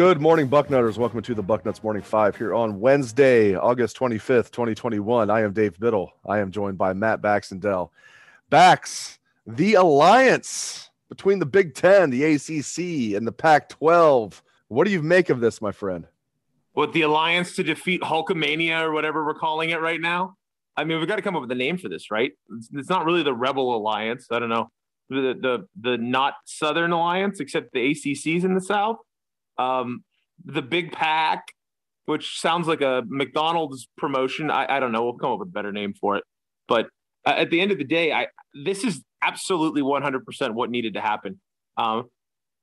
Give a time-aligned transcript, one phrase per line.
[0.00, 0.96] Good morning, Bucknutters.
[0.96, 5.28] Welcome to the Bucknuts Morning Five here on Wednesday, August 25th, 2021.
[5.28, 6.12] I am Dave Biddle.
[6.26, 7.90] I am joined by Matt Baxendell.
[8.48, 14.42] Bax, the alliance between the Big Ten, the ACC, and the Pac 12.
[14.68, 16.06] What do you make of this, my friend?
[16.72, 20.34] What, the alliance to defeat Hulkamania or whatever we're calling it right now?
[20.78, 22.32] I mean, we've got to come up with a name for this, right?
[22.56, 24.28] It's, it's not really the Rebel Alliance.
[24.30, 24.70] I don't know.
[25.10, 28.96] The, the, the not Southern Alliance, except the ACC's in the South
[29.58, 30.04] um,
[30.44, 31.44] the Big Pack,
[32.06, 34.50] which sounds like a McDonald's promotion.
[34.50, 35.04] I, I don't know.
[35.04, 36.24] We'll come up with a better name for it.
[36.68, 36.86] But
[37.26, 38.28] uh, at the end of the day, I
[38.64, 41.40] this is absolutely 100% what needed to happen.
[41.76, 42.04] Um,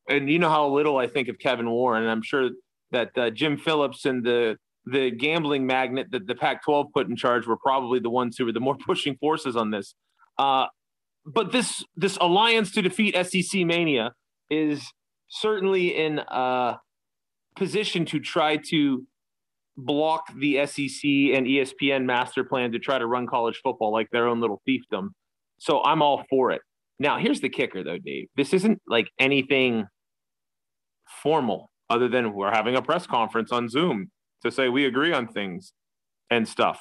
[0.10, 2.50] and you know how little I think of Kevin Warren, and I'm sure
[2.92, 4.58] that uh, Jim Phillips and the
[4.90, 8.54] the gambling magnet that the Pac-12 put in charge were probably the ones who were
[8.54, 9.96] the more pushing forces on this.
[10.38, 10.68] Uh,
[11.26, 14.14] but this this alliance to defeat SEC mania
[14.50, 14.82] is
[15.28, 16.78] certainly in a
[17.56, 19.06] position to try to
[19.76, 24.28] block the SEC and ESPN master plan to try to run college football like their
[24.28, 25.10] own little fiefdom.
[25.60, 26.62] So I'm all for it.
[27.00, 28.28] Now, here's the kicker, though, Dave.
[28.36, 29.86] This isn't like anything
[31.22, 34.12] formal other than we're having a press conference on Zoom
[34.44, 35.74] to say we agree on things
[36.30, 36.80] and stuff.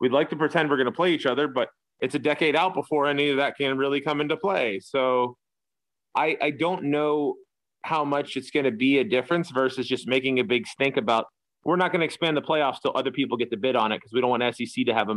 [0.00, 1.68] We'd like to pretend we're going to play each other, but
[2.00, 4.80] it's a decade out before any of that can really come into play.
[4.80, 5.36] So
[6.16, 7.34] I, I don't know
[7.84, 11.26] how much it's going to be a difference versus just making a big stink about
[11.64, 13.98] we're not going to expand the playoffs till other people get the bid on it
[13.98, 15.14] because we don't want SEC to have a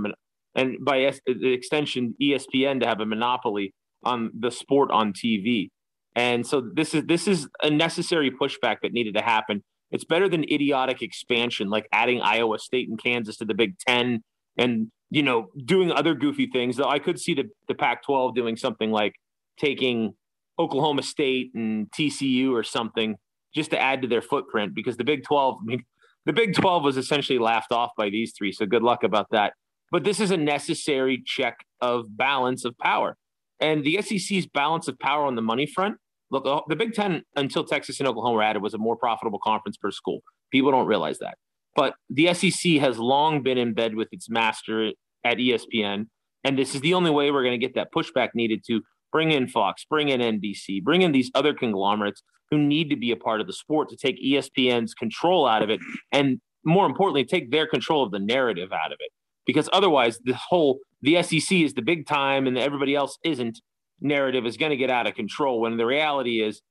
[0.56, 3.74] and by es- the extension ESPN to have a monopoly
[4.04, 5.70] on the sport on TV.
[6.16, 9.64] And so this is this is a necessary pushback that needed to happen.
[9.92, 14.24] It's better than idiotic expansion like adding Iowa State and Kansas to the Big 10
[14.58, 16.76] and you know doing other goofy things.
[16.76, 19.14] Though I could see the the Pac-12 doing something like
[19.58, 20.16] taking
[20.60, 23.16] Oklahoma State and TCU or something
[23.54, 25.84] just to add to their footprint because the Big 12, I mean,
[26.26, 28.52] the Big 12 was essentially laughed off by these three.
[28.52, 29.54] So good luck about that.
[29.92, 33.16] But this is a necessary check of balance of power.
[33.60, 35.98] And the SEC's balance of power on the money front
[36.32, 39.78] look, the Big 10 until Texas and Oklahoma were added was a more profitable conference
[39.78, 40.22] per school.
[40.52, 41.38] People don't realize that.
[41.76, 44.92] But the SEC has long been in bed with its master
[45.24, 46.08] at ESPN.
[46.44, 48.82] And this is the only way we're going to get that pushback needed to
[49.12, 53.12] bring in Fox, bring in NBC, bring in these other conglomerates who need to be
[53.12, 55.80] a part of the sport to take ESPN's control out of it.
[56.12, 59.12] And more importantly, take their control of the narrative out of it.
[59.46, 63.60] Because otherwise, this whole the SEC is the big time and everybody else isn't
[64.02, 66.62] narrative is going to get out of control when the reality is,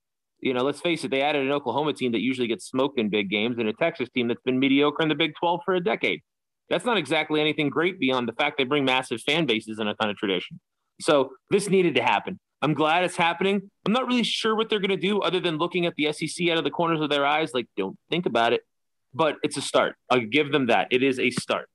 [0.41, 3.09] you know, let's face it, they added an Oklahoma team that usually gets smoked in
[3.09, 5.83] big games and a Texas team that's been mediocre in the Big 12 for a
[5.83, 6.21] decade.
[6.69, 9.95] That's not exactly anything great beyond the fact they bring massive fan bases and a
[9.95, 10.61] ton of tradition.
[11.01, 12.39] So this needed to happen.
[12.63, 13.71] I'm glad it's happening.
[13.85, 16.49] I'm not really sure what they're going to do other than looking at the SEC
[16.49, 18.63] out of the corners of their eyes, like, don't think about it.
[19.15, 19.97] But it's a start.
[20.11, 20.89] I'll give them that.
[20.91, 21.69] It is a start.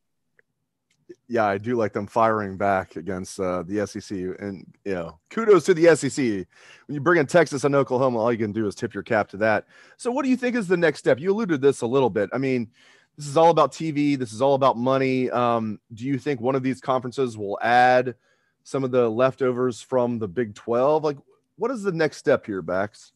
[1.28, 4.18] Yeah, I do like them firing back against uh, the SEC.
[4.40, 6.26] And, you know, kudos to the SEC.
[6.26, 9.30] When you bring in Texas and Oklahoma, all you can do is tip your cap
[9.30, 9.68] to that.
[9.98, 11.20] So, what do you think is the next step?
[11.20, 12.30] You alluded to this a little bit.
[12.34, 12.70] I mean,
[13.18, 15.30] this is all about TV, this is all about money.
[15.30, 18.16] Um, do you think one of these conferences will add–
[18.64, 21.04] some of the leftovers from the Big 12?
[21.04, 21.18] Like,
[21.58, 23.14] what is the next step here, Bax?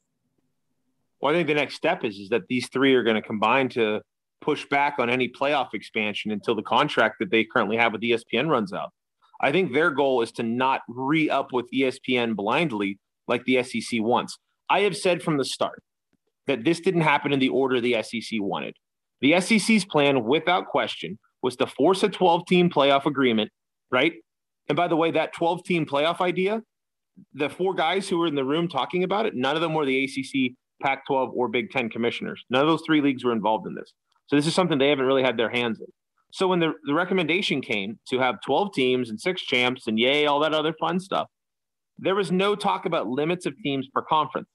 [1.22, 3.70] Well, I think the next step is, is that these three are going to combine
[3.70, 4.02] to
[4.42, 8.48] push back on any playoff expansion until the contract that they currently have with ESPN
[8.48, 8.92] runs out.
[9.42, 14.02] I think their goal is to not re up with ESPN blindly like the SEC
[14.02, 14.38] wants.
[14.70, 15.82] I have said from the start
[16.48, 18.76] that this didn't happen in the order the SEC wanted.
[19.22, 23.52] The SEC's plan, without question, was to force a 12 team playoff agreement,
[23.92, 24.14] right?
[24.68, 26.62] And by the way, that 12 team playoff idea,
[27.34, 29.86] the four guys who were in the room talking about it, none of them were
[29.86, 32.44] the ACC Pac 12, or Big Ten commissioners.
[32.50, 33.94] None of those three leagues were involved in this.
[34.28, 35.88] So this is something they haven't really had their hands in.
[36.32, 40.26] So when the, the recommendation came to have 12 teams and six champs and yay,
[40.26, 41.28] all that other fun stuff,
[41.98, 44.50] there was no talk about limits of teams per conference.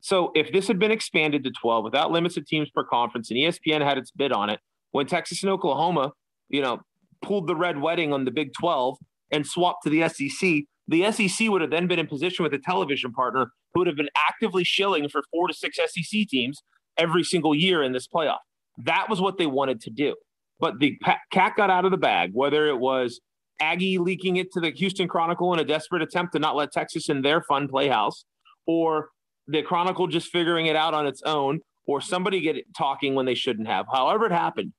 [0.00, 3.38] So if this had been expanded to 12 without limits of teams per conference and
[3.38, 4.58] ESPN had its bid on it,
[4.90, 6.12] when Texas and Oklahoma,
[6.48, 6.80] you know,
[7.22, 8.96] pulled the red wedding on the Big 12
[9.30, 12.58] and swapped to the SEC, the SEC would have then been in position with a
[12.58, 16.62] television partner who would have been actively shilling for four to six SEC teams
[16.96, 18.38] every single year in this playoff.
[18.78, 20.16] That was what they wanted to do.
[20.58, 20.98] But the
[21.32, 23.20] cat got out of the bag, whether it was
[23.60, 27.08] Aggie leaking it to the Houston Chronicle in a desperate attempt to not let Texas
[27.08, 28.24] in their fun playhouse,
[28.66, 29.08] or
[29.46, 33.34] the Chronicle just figuring it out on its own, or somebody get talking when they
[33.34, 33.86] shouldn't have.
[33.92, 34.72] However, it happened,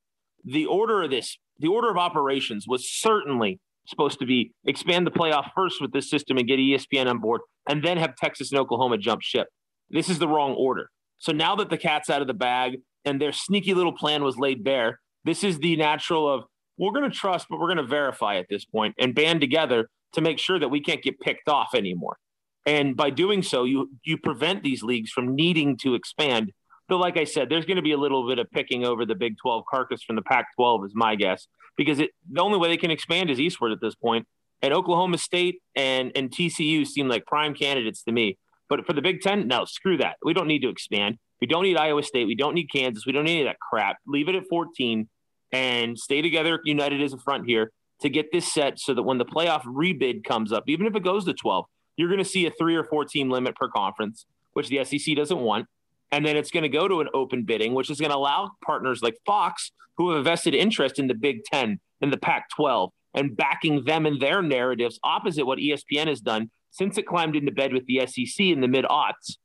[0.44, 5.12] the order of this, the order of operations was certainly supposed to be expand the
[5.12, 8.60] playoff first with this system and get ESPN on board, and then have Texas and
[8.60, 9.48] Oklahoma jump ship.
[9.90, 10.90] This is the wrong order.
[11.20, 14.38] So now that the cat's out of the bag and their sneaky little plan was
[14.38, 16.44] laid bare, this is the natural of
[16.78, 19.90] we're going to trust, but we're going to verify at this point and band together
[20.14, 22.18] to make sure that we can't get picked off anymore.
[22.66, 26.52] And by doing so, you you prevent these leagues from needing to expand.
[26.88, 29.16] But like I said, there's going to be a little bit of picking over the
[29.16, 31.48] Big 12 carcass from the Pac-12, is my guess,
[31.78, 34.28] because it the only way they can expand is eastward at this point.
[34.62, 38.38] And Oklahoma State and and TCU seem like prime candidates to me.
[38.70, 40.16] But for the Big Ten, no, screw that.
[40.24, 41.18] We don't need to expand.
[41.42, 42.26] We don't need Iowa State.
[42.26, 43.06] We don't need Kansas.
[43.06, 43.98] We don't need any of that crap.
[44.08, 45.10] Leave it at 14
[45.52, 47.72] and stay together, united as a front here
[48.02, 51.04] to get this set so that when the playoff rebid comes up, even if it
[51.04, 51.66] goes to 12,
[51.98, 55.16] you're going to see a three or four team limit per conference, which the SEC
[55.16, 55.68] doesn't want.
[56.12, 58.52] And then it's going to go to an open bidding, which is going to allow
[58.66, 62.50] partners like Fox, who have a vested interest in the Big Ten and the Pac
[62.56, 67.36] 12, and backing them in their narratives opposite what ESPN has done since it climbed
[67.36, 69.38] into bed with the SEC in the mid aughts,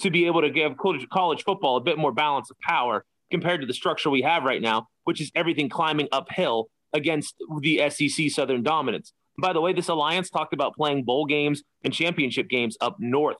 [0.00, 3.66] to be able to give college football a bit more balance of power compared to
[3.66, 8.62] the structure we have right now, which is everything climbing uphill against the SEC Southern
[8.62, 9.12] dominance.
[9.40, 13.36] By the way, this alliance talked about playing bowl games and championship games up north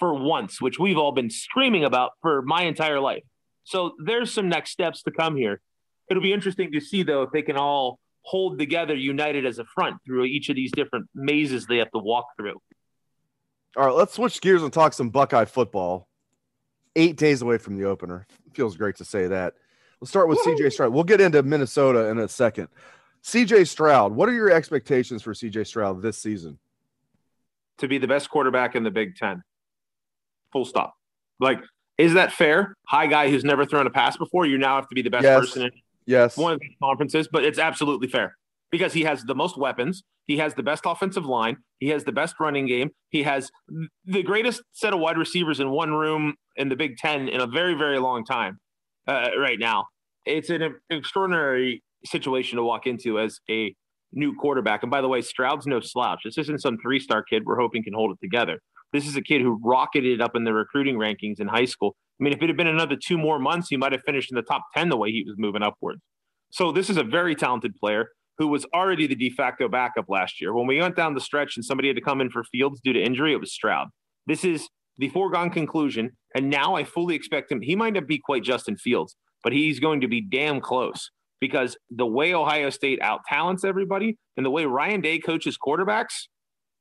[0.00, 3.22] for once, which we've all been screaming about for my entire life.
[3.62, 5.60] So there's some next steps to come here.
[6.08, 9.64] It'll be interesting to see, though, if they can all hold together, united as a
[9.64, 12.60] front through each of these different mazes they have to walk through.
[13.76, 16.08] All right, let's switch gears and talk some Buckeye football.
[16.96, 18.26] Eight days away from the opener.
[18.54, 19.54] Feels great to say that.
[20.00, 20.92] Let's start with CJ Stroud.
[20.92, 22.68] We'll get into Minnesota in a second.
[23.22, 26.58] CJ Stroud, what are your expectations for CJ Stroud this season?
[27.78, 29.42] To be the best quarterback in the Big Ten.
[30.52, 30.94] Full stop.
[31.38, 31.60] Like,
[31.98, 32.74] is that fair?
[32.88, 35.24] High guy who's never thrown a pass before, you now have to be the best
[35.24, 35.40] yes.
[35.40, 35.70] person in
[36.06, 36.36] yes.
[36.36, 38.36] one of the conferences, but it's absolutely fair
[38.70, 40.02] because he has the most weapons.
[40.26, 41.56] He has the best offensive line.
[41.78, 42.90] He has the best running game.
[43.10, 43.50] He has
[44.04, 47.46] the greatest set of wide receivers in one room in the Big Ten in a
[47.46, 48.58] very, very long time
[49.08, 49.86] uh, right now.
[50.26, 53.74] It's an extraordinary situation to walk into as a
[54.12, 54.82] new quarterback.
[54.82, 56.20] And by the way, Stroud's no slouch.
[56.24, 58.60] This isn't some three star kid we're hoping can hold it together.
[58.92, 61.96] This is a kid who rocketed up in the recruiting rankings in high school.
[62.20, 64.36] I mean, if it had been another two more months, he might have finished in
[64.36, 66.00] the top 10 the way he was moving upwards.
[66.50, 68.08] So this is a very talented player
[68.38, 70.54] who was already the de facto backup last year.
[70.54, 72.92] When we went down the stretch and somebody had to come in for Fields due
[72.92, 73.88] to injury, it was Stroud.
[74.26, 76.12] This is the foregone conclusion.
[76.34, 77.60] And now I fully expect him.
[77.60, 81.76] He might not be quite Justin Fields, but he's going to be damn close because
[81.90, 86.28] the way Ohio State out talents everybody and the way Ryan Day coaches quarterbacks,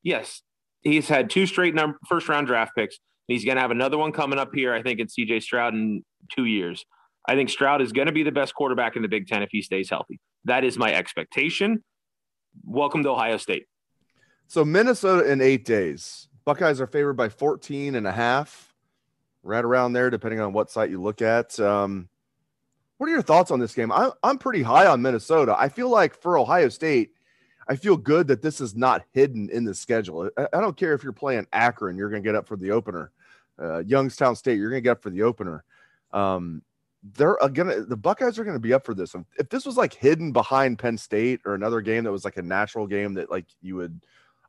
[0.04, 0.42] yes,
[0.82, 2.98] he's had two straight number, first round draft picks.
[3.28, 5.74] And He's going to have another one coming up here, I think, in CJ Stroud
[5.74, 6.04] in
[6.36, 6.86] two years.
[7.28, 9.50] I think Stroud is going to be the best quarterback in the Big Ten if
[9.52, 10.20] he stays healthy.
[10.46, 11.84] That is my expectation.
[12.64, 13.66] Welcome to Ohio State.
[14.48, 16.28] So, Minnesota in eight days.
[16.46, 18.74] Buckeyes are favored by 14 and a half,
[19.44, 21.60] right around there, depending on what site you look at.
[21.60, 22.10] Um,
[22.98, 23.92] what are your thoughts on this game?
[23.92, 25.56] I'm, I'm pretty high on Minnesota.
[25.58, 27.12] I feel like for Ohio State,
[27.70, 30.30] I feel good that this is not hidden in the schedule.
[30.38, 32.72] I, I don't care if you're playing Akron, you're going to get up for the
[32.72, 33.12] opener.
[33.62, 35.64] Uh, Youngstown State, you're going to get up for the opener.
[36.12, 36.64] Um,
[37.14, 39.16] they're gonna the Buckeyes are gonna be up for this.
[39.38, 42.42] If this was like hidden behind Penn State or another game that was like a
[42.42, 44.02] natural game that like you would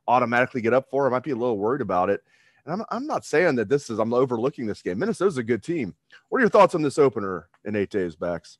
[0.07, 2.21] automatically get up for, I might be a little worried about it.
[2.65, 4.99] And I'm, I'm not saying that this is, I'm overlooking this game.
[4.99, 5.95] Minnesota's a good team.
[6.29, 8.59] What are your thoughts on this opener in eight days, Bax?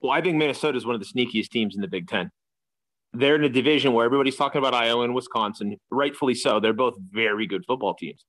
[0.00, 2.30] Well, I think Minnesota is one of the sneakiest teams in the Big Ten.
[3.12, 6.60] They're in a division where everybody's talking about Iowa and Wisconsin, rightfully so.
[6.60, 8.24] They're both very good football teams.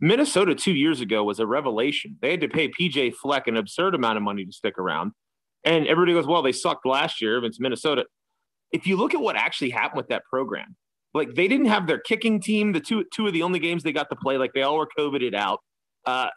[0.00, 2.16] Minnesota two years ago was a revelation.
[2.20, 5.12] They had to pay PJ Fleck an absurd amount of money to stick around.
[5.64, 7.42] And everybody goes, well, they sucked last year.
[7.44, 8.04] It's Minnesota.
[8.70, 10.76] If you look at what actually happened with that program,
[11.14, 12.72] like they didn't have their kicking team.
[12.72, 14.88] The two two of the only games they got to play, like they all were
[14.98, 15.60] COVIDed out.
[16.04, 16.28] Uh,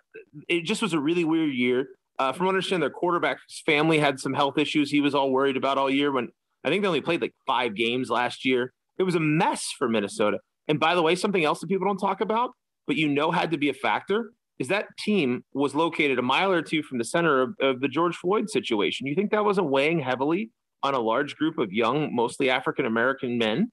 [0.48, 1.88] it just was a really weird year.
[2.20, 5.32] Uh, from what I understand, their quarterback's family had some health issues he was all
[5.32, 6.12] worried about all year.
[6.12, 6.30] When
[6.64, 9.88] I think they only played like five games last year, it was a mess for
[9.88, 10.40] Minnesota.
[10.68, 12.52] And by the way, something else that people don't talk about,
[12.88, 16.52] but you know had to be a factor, is that team was located a mile
[16.52, 19.08] or two from the center of, of the George Floyd situation.
[19.08, 20.50] You think that wasn't weighing heavily
[20.84, 23.72] on a large group of young, mostly African American men?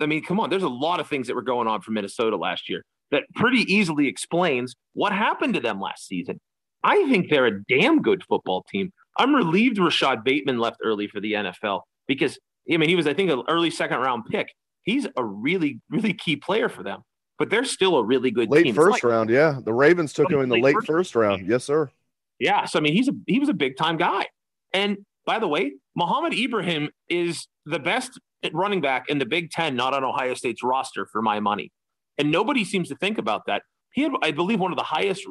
[0.00, 2.36] I mean, come on, there's a lot of things that were going on for Minnesota
[2.36, 6.40] last year that pretty easily explains what happened to them last season.
[6.82, 8.90] I think they're a damn good football team.
[9.18, 12.38] I'm relieved Rashod Bateman left early for the NFL because,
[12.70, 14.48] I mean, he was, I think, an early second round pick.
[14.82, 17.02] He's a really, really key player for them,
[17.38, 18.74] but they're still a really good late team.
[18.74, 19.30] first like, round.
[19.30, 19.60] Yeah.
[19.64, 21.48] The Ravens took him in the late, first, first round.
[21.48, 21.90] Yes, sir.
[22.38, 22.64] Yeah.
[22.64, 24.26] So, I mean, he's a, he was a big time guy.
[24.72, 28.18] And by the way, Mohamed Ibrahim is the best
[28.52, 31.70] running back in the Big Ten, not on Ohio State's roster for my money.
[32.18, 33.62] And nobody seems to think about that.
[33.92, 35.24] He had, I believe, one of the highest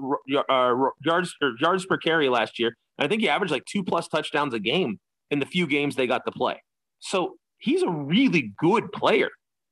[0.49, 0.73] uh,
[1.03, 2.73] yards yards per carry last year.
[2.97, 4.99] And I think he averaged like two plus touchdowns a game
[5.31, 6.61] in the few games they got to play.
[6.99, 9.29] So he's a really good player.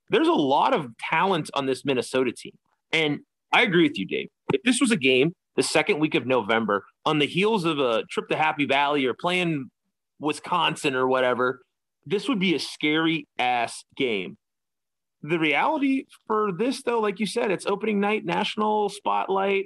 [0.10, 2.54] There's a lot of talent on this Minnesota team.
[2.92, 3.20] And
[3.54, 4.30] I agree with you, Dave.
[4.52, 8.04] If this was a game the second week of November on the heels of a
[8.10, 9.70] trip to Happy Valley or playing
[10.20, 11.62] Wisconsin or whatever,
[12.06, 14.38] this would be a scary ass game.
[15.22, 19.66] The reality for this, though, like you said, it's opening night, national spotlight.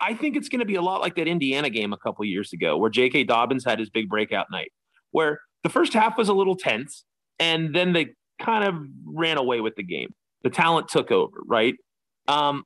[0.00, 2.52] I think it's going to be a lot like that Indiana game a couple years
[2.52, 3.24] ago, where J.K.
[3.24, 4.72] Dobbins had his big breakout night,
[5.12, 7.04] where the first half was a little tense,
[7.38, 8.08] and then they
[8.40, 8.74] kind of
[9.06, 10.14] ran away with the game.
[10.42, 11.74] The talent took over, right?
[12.26, 12.64] Um,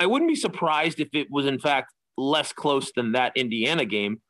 [0.00, 4.20] I wouldn't be surprised if it was, in fact, less close than that Indiana game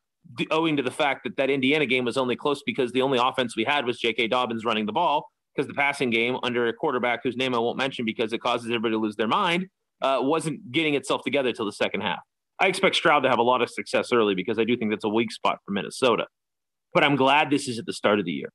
[0.50, 3.56] owing to the fact that that Indiana game was only close because the only offense
[3.56, 4.28] we had was J.K.
[4.28, 7.78] Dobbins running the ball because the passing game under a quarterback whose name I won't
[7.78, 9.66] mention because it causes everybody to lose their mind
[10.02, 12.20] uh, wasn't getting itself together till the second half.
[12.58, 15.04] I expect Stroud to have a lot of success early because I do think that's
[15.04, 16.26] a weak spot for Minnesota.
[16.92, 18.52] But I'm glad this is at the start of the year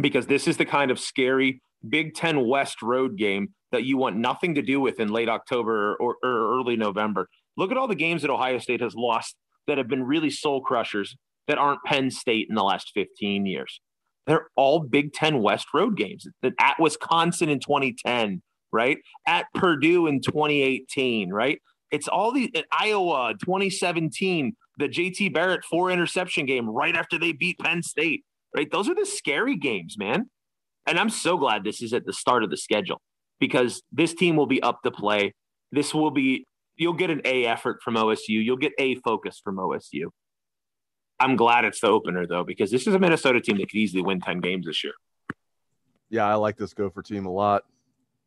[0.00, 4.16] because this is the kind of scary Big Ten West road game that you want
[4.16, 7.28] nothing to do with in late October or, or early November.
[7.56, 10.60] Look at all the games that Ohio State has lost that have been really soul
[10.60, 11.16] crushers
[11.46, 13.80] that aren't Penn State in the last 15 years.
[14.26, 16.26] They're all Big Ten West road games.
[16.58, 18.42] At Wisconsin in 2010,
[18.72, 18.98] right?
[19.26, 21.60] At Purdue in 2018, right?
[21.90, 27.32] It's all the at Iowa 2017, the JT Barrett four interception game right after they
[27.32, 28.70] beat Penn State, right?
[28.70, 30.30] Those are the scary games, man.
[30.86, 33.00] And I'm so glad this is at the start of the schedule
[33.40, 35.34] because this team will be up to play.
[35.72, 38.18] This will be you'll get an A effort from OSU.
[38.28, 40.06] You'll get A focus from OSU.
[41.20, 44.02] I'm glad it's the opener though, because this is a Minnesota team that could easily
[44.02, 44.94] win 10 games this year.
[46.10, 47.64] Yeah, I like this Gopher team a lot.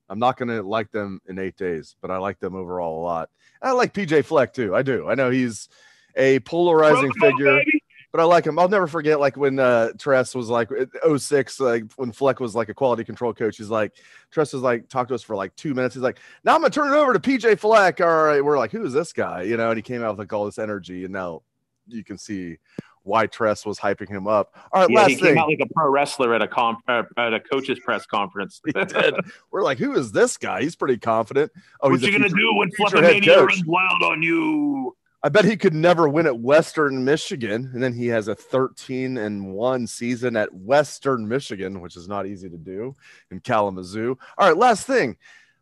[0.09, 3.03] I'm not going to like them in eight days, but I like them overall a
[3.03, 3.29] lot.
[3.61, 4.73] I like PJ Fleck too.
[4.73, 5.09] I do.
[5.09, 5.67] I know he's
[6.17, 7.57] a polarizing figure.
[7.57, 7.81] Baby
[8.17, 8.57] but I like him.
[8.57, 10.69] I'll never forget like when uh Tress was like
[11.17, 13.57] 06, like when Fleck was like a quality control coach.
[13.57, 13.93] He's like
[14.31, 15.93] Tress was like talked to us for like two minutes.
[15.93, 18.01] He's like, now I'm gonna turn it over to PJ Fleck.
[18.01, 19.43] All right, we're like, who is this guy?
[19.43, 21.43] You know, and he came out with like all this energy, and now
[21.87, 22.57] you can see
[23.03, 24.55] why Tress was hyping him up.
[24.71, 25.25] All right, yeah, last he thing.
[25.35, 28.61] came out like a pro wrestler at a comp uh, at a coach's press conference.
[29.51, 30.63] We're like, who is this guy?
[30.63, 31.51] He's pretty confident.
[31.81, 34.96] Oh, what you gonna do when Fluffamania runs wild on you?
[35.23, 39.17] I bet he could never win at Western Michigan, and then he has a 13
[39.17, 42.93] and one season at Western Michigan, which is not easy to do
[43.31, 44.17] in Kalamazoo.
[44.37, 45.17] All right, last thing,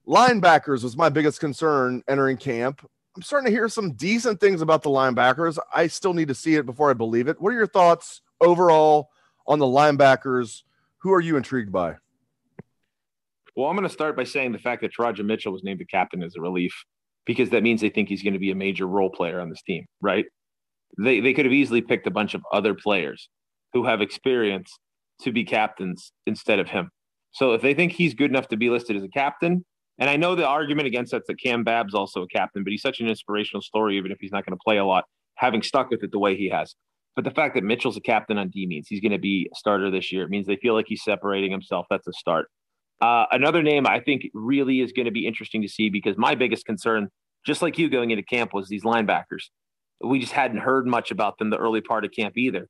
[0.06, 2.86] linebackers was my biggest concern entering camp.
[3.16, 5.58] I'm starting to hear some decent things about the linebackers.
[5.74, 7.40] I still need to see it before I believe it.
[7.40, 9.10] What are your thoughts overall
[9.48, 10.64] on the linebackers?
[10.98, 11.96] Who are you intrigued by?
[13.56, 15.86] Well, I'm going to start by saying the fact that Teradja Mitchell was named the
[15.86, 16.84] captain is a relief
[17.26, 19.62] because that means they think he's going to be a major role player on this
[19.64, 20.26] team, right?
[20.98, 23.30] They they could have easily picked a bunch of other players
[23.74, 24.72] who have experience
[25.22, 26.90] to be captains instead of him.
[27.32, 29.66] So if they think he's good enough to be listed as a captain,
[29.98, 32.82] and I know the argument against that's that Cam Babb's also a captain, but he's
[32.82, 35.06] such an inspirational story, even if he's not going to play a lot,
[35.36, 36.76] having stuck with it the way he has.
[37.16, 39.56] But the fact that Mitchell's a captain on D means he's going to be a
[39.56, 40.24] starter this year.
[40.24, 41.86] It means they feel like he's separating himself.
[41.90, 42.50] That's a start.
[43.02, 46.36] Uh, another name I think really is going to be interesting to see because my
[46.36, 47.10] biggest concern,
[47.46, 49.50] just like you going into camp, was these linebackers.
[50.04, 52.68] We just hadn't heard much about them the early part of camp either.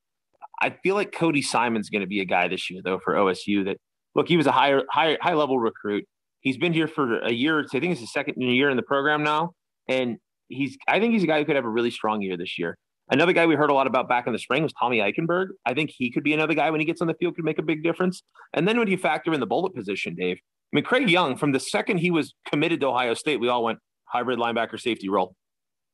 [0.61, 3.65] I feel like Cody Simon's going to be a guy this year, though, for OSU.
[3.65, 3.77] That
[4.15, 6.05] look, he was a higher, high, high level recruit.
[6.39, 7.59] He's been here for a year.
[7.59, 9.51] I think it's his second year in the program now,
[9.89, 10.17] and
[10.47, 10.77] he's.
[10.87, 12.77] I think he's a guy who could have a really strong year this year.
[13.09, 15.49] Another guy we heard a lot about back in the spring was Tommy Eichenberg.
[15.65, 17.59] I think he could be another guy when he gets on the field could make
[17.59, 18.23] a big difference.
[18.53, 21.51] And then when you factor in the bullet position, Dave, I mean, Craig Young, from
[21.51, 25.35] the second he was committed to Ohio State, we all went hybrid linebacker safety role.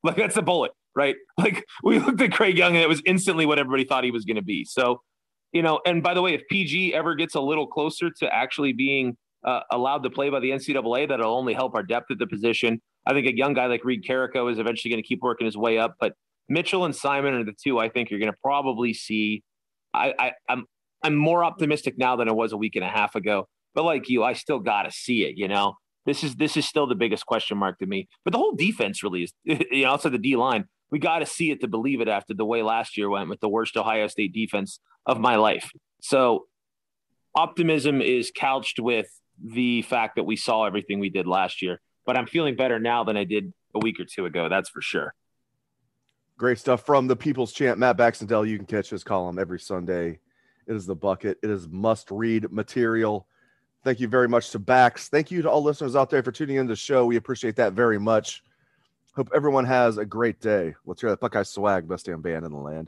[0.04, 1.16] Like that's a bullet, right?
[1.38, 4.26] Like we looked at Craig Young and it was instantly what everybody thought he was
[4.26, 4.66] going to be.
[4.66, 5.02] So,
[5.52, 8.74] you know, and by the way, if PG ever gets a little closer to actually
[8.74, 9.16] being
[9.46, 12.82] uh, allowed to play by the NCAA, that'll only help our depth at the position.
[13.06, 15.58] I think a young guy like Reid Carrico is eventually going to keep working his
[15.58, 16.14] way up, but
[16.52, 19.44] Mitchell and Simon are the two I think you're going to probably see.
[19.94, 20.66] I, I I'm
[21.02, 23.48] I'm more optimistic now than I was a week and a half ago.
[23.74, 25.38] But like you, I still got to see it.
[25.38, 28.10] You know, this is this is still the biggest question mark to me.
[28.26, 29.34] But the whole defense really is.
[29.72, 32.34] You know, outside the D line, we got to see it to believe it after
[32.34, 35.72] the way last year went with the worst Ohio State defense of my life.
[36.02, 36.48] So
[37.34, 39.08] optimism is couched with
[39.42, 41.80] the fact that we saw everything we did last year.
[42.06, 44.50] But I'm feeling better now than I did a week or two ago.
[44.50, 45.14] That's for sure.
[46.42, 48.50] Great stuff from the People's Champ, Matt Baxendell.
[48.50, 50.18] You can catch his column every Sunday.
[50.66, 51.38] It is the bucket.
[51.44, 53.28] It is must read material.
[53.84, 55.08] Thank you very much to Bax.
[55.08, 57.06] Thank you to all listeners out there for tuning in to the show.
[57.06, 58.44] We appreciate that very much.
[59.16, 60.74] Hope everyone has a great day.
[60.84, 62.88] Let's hear that Buckeye swag, best damn band in the land.